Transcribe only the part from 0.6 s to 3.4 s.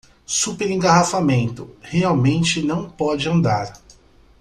engarrafamento, realmente não pode